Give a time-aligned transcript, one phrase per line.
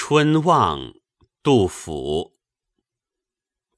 [0.00, 0.94] 春望，
[1.42, 2.36] 杜甫。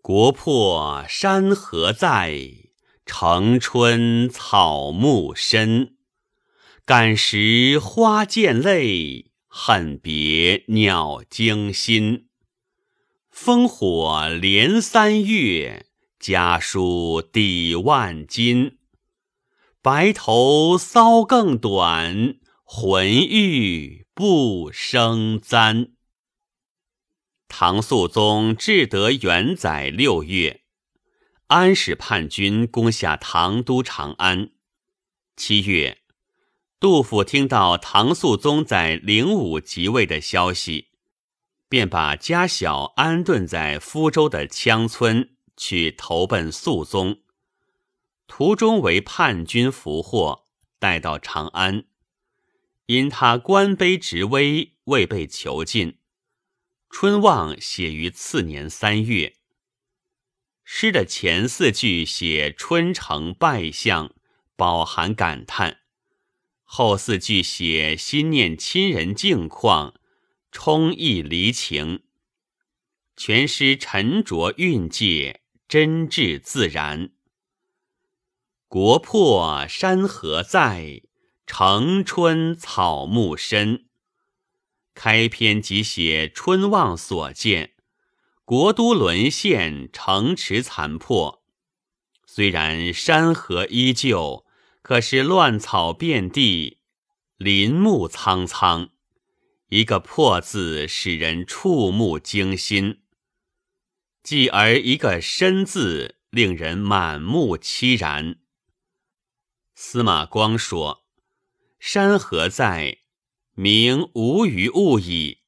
[0.03, 2.39] 国破山河在，
[3.07, 5.97] 城春草木深。
[6.85, 12.29] 感时花溅泪，恨别鸟惊心。
[13.35, 15.87] 烽火连三月，
[16.21, 18.77] 家书抵万金。
[19.81, 25.95] 白头搔更短，浑欲不胜簪。
[27.51, 30.63] 唐肃宗至德元载六月，
[31.49, 34.53] 安史叛军攻下唐都长安。
[35.37, 35.99] 七月，
[36.79, 40.91] 杜甫听到唐肃宗在灵武即位的消息，
[41.69, 47.19] 便把家小安顿在福州的羌村，去投奔肃宗。
[48.29, 50.47] 途中为叛军俘获，
[50.79, 51.85] 带到长安，
[52.87, 55.97] 因他官卑职微，未被囚禁。
[56.91, 59.37] 春望写于次年三月。
[60.65, 64.15] 诗的前四句写春城败相，
[64.57, 65.77] 饱含感叹；
[66.63, 69.95] 后四句写心念亲人境况，
[70.53, 72.03] 充溢离情。
[73.17, 77.13] 全诗沉着蕴藉，真挚自然。
[78.69, 81.03] 国破山河在，
[81.47, 83.90] 城春草木深。
[85.03, 87.73] 开篇即写春望所见，
[88.45, 91.43] 国都沦陷，城池残破。
[92.27, 94.45] 虽然山河依旧，
[94.83, 96.81] 可是乱草遍地，
[97.39, 98.91] 林木苍苍。
[99.71, 102.99] 一个“破”字，使人触目惊心；
[104.23, 108.37] 继而一个“深”字，令人满目凄然。
[109.75, 111.07] 司马光说
[111.81, 112.99] ：“山河在。”
[113.63, 115.41] 名无于物矣，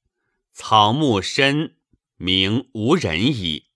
[0.53, 1.77] 草木深，
[2.19, 3.69] 名无人矣。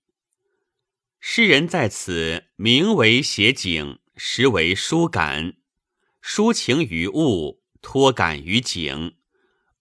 [1.18, 5.54] 诗人在此名为写景，实为抒感，
[6.22, 9.16] 抒情于物，托感于景，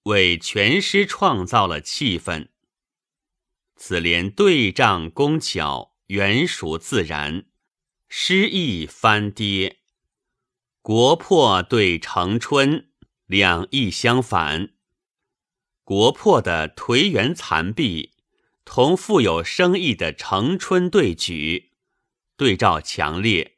[0.04, 2.48] 为全诗创造了气氛。
[3.76, 7.48] 此联对仗工巧，原属自然，
[8.08, 9.82] 诗意翻跌。
[10.82, 12.92] 国破对城春。
[13.28, 14.70] 两意相反，
[15.84, 18.12] 国破的颓垣残壁，
[18.64, 21.72] 同富有生意的城春对举，
[22.38, 23.58] 对照强烈。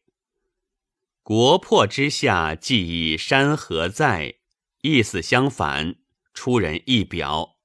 [1.21, 4.35] 国破之下，既以山河在，
[4.83, 5.95] 意思相反，
[6.33, 7.57] 出人意表。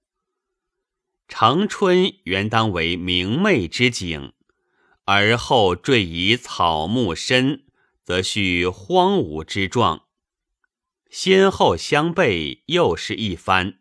[1.28, 4.32] 城春原当为明媚之景，
[5.04, 7.64] 而后缀以草木深，
[8.02, 10.06] 则续荒芜之状。
[11.12, 13.80] 先后相悖，又是一番。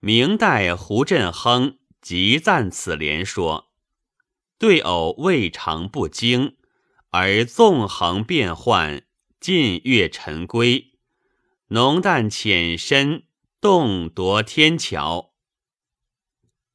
[0.00, 3.70] 明代胡振亨极赞此联说
[4.58, 6.56] ：“对偶未尝不精，
[7.10, 9.04] 而纵横变幻，
[9.38, 10.94] 近月陈归，
[11.68, 13.22] 浓淡浅深，
[13.60, 15.32] 动夺天桥。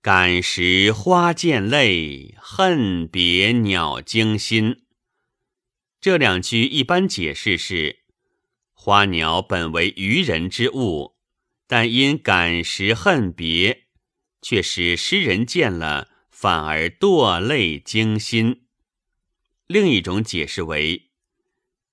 [0.01, 4.84] 感时花溅泪，恨别鸟惊心。”
[6.00, 8.04] 这两句一般解释是。
[8.75, 11.16] 花鸟本为愚人之物，
[11.66, 13.88] 但因感时恨别，
[14.41, 18.68] 却使诗人见了反而堕泪惊心。
[19.66, 21.09] 另一种解释为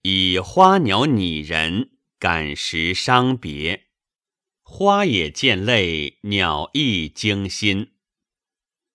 [0.02, 3.86] 以花鸟拟人，感时伤别，
[4.62, 7.92] 花也见泪，鸟亦惊心。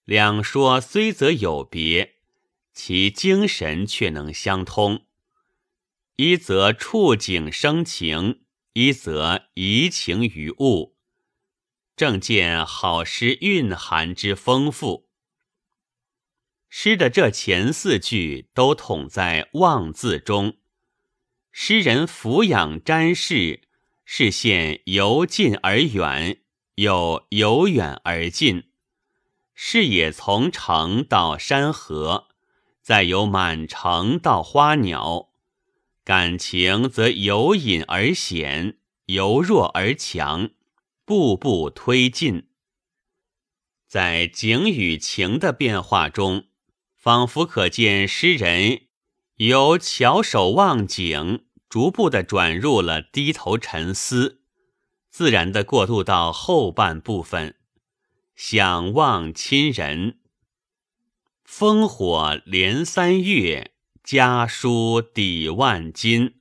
[0.04, 2.18] 两说虽则有别，
[2.74, 5.07] 其精神却能相通。
[6.20, 8.42] 一则触景生情，
[8.74, 10.96] 一则移情于物，
[11.96, 15.10] 正见好诗蕴含之丰富。
[16.70, 20.58] 诗的这前四句都统在“望”字中，
[21.52, 23.68] 诗人俯仰瞻视，
[24.04, 26.42] 视线由近而远，
[26.78, 28.72] 又由远而近，
[29.54, 32.30] 视野从城到山河，
[32.82, 35.30] 再由满城到花鸟。
[36.08, 38.78] 感情则由隐而显，
[39.08, 40.52] 由弱而强，
[41.04, 42.48] 步步推进。
[43.90, 46.46] 在景与情的变化中，
[46.96, 48.84] 仿佛可见诗人
[49.36, 54.44] 由翘首望景，逐步的转入了低头沉思，
[55.10, 57.58] 自然的过渡到后半部分，
[58.34, 60.20] 想望亲人。
[61.46, 63.74] 烽火连三月。
[64.08, 66.36] 家书抵万金。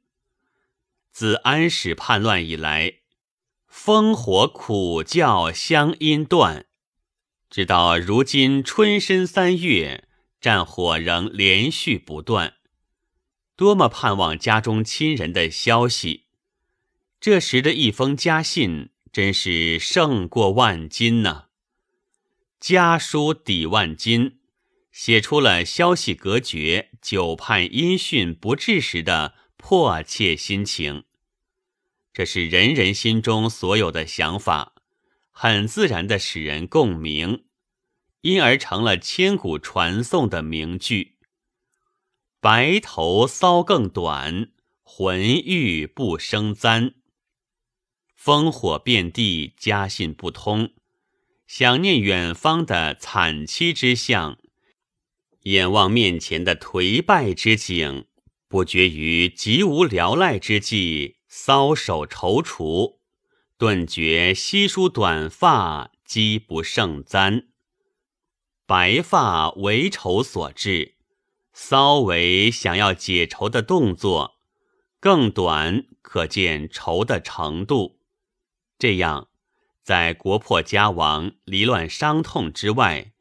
[1.11, 2.99] 自安史叛乱以来，
[3.69, 6.67] 烽火苦叫乡音断，
[7.51, 10.07] 直到如今春深三月，
[10.41, 12.55] 战火仍连续不断，
[13.57, 16.27] 多么盼望家中亲人的消息。
[17.19, 21.47] 这时的一封家信，真是胜过万金呢。
[22.61, 24.39] 家书抵万金，
[24.97, 31.05] 写出了消息隔绝、久盼音讯不至时的迫切心情。
[32.15, 34.73] 这是人人心中所有的想法，
[35.31, 37.45] 很自然的使人共鸣，
[38.23, 41.19] 因而成了千古传颂的名句
[42.41, 44.49] ：“白头搔更短，
[44.83, 46.95] 浑欲不胜簪。”
[48.19, 50.73] 烽火遍地，家信不通，
[51.47, 54.39] 想念远方的惨凄之相，
[55.47, 58.07] 眼望面前的颓败之景，
[58.49, 61.19] 不觉于极无聊赖之际。
[61.31, 62.99] 搔首踌躇，
[63.57, 67.49] 顿觉稀疏短发，积不胜簪。
[68.67, 70.97] 白发为愁所致，
[71.55, 74.39] 搔为想要解愁的动作，
[74.99, 78.01] 更短可见愁的程度。
[78.79, 79.29] 这样，
[79.85, 83.13] 在国破家亡、离乱伤痛之外，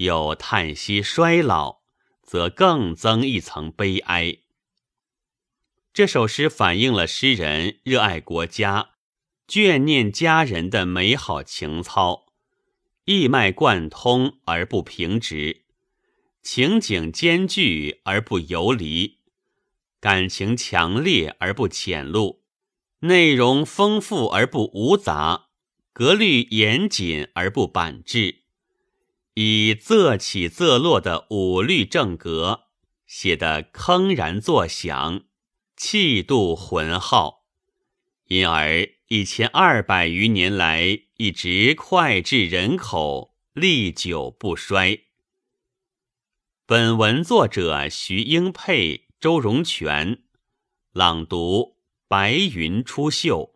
[0.00, 1.80] 又叹息衰老，
[2.22, 4.38] 则更增一层悲哀。
[5.92, 8.92] 这首诗反映了诗人热爱国家、
[9.46, 12.28] 眷念家人的美好情操，
[13.04, 15.64] 一脉贯通而不平直，
[16.42, 19.18] 情景兼具而不游离，
[20.00, 22.42] 感情强烈而不浅露，
[23.00, 25.48] 内容丰富而不芜杂，
[25.92, 28.39] 格律严谨而不板滞，
[29.42, 32.64] 以仄起仄落的五律正格
[33.06, 35.22] 写得铿然作响。
[35.78, 37.46] 气度浑浩，
[38.26, 45.04] 因而一千二百余年来一直脍炙人口，历久不衰。
[46.66, 50.22] 本文作者徐英佩、周荣全，
[50.92, 53.52] 朗读：白云出岫。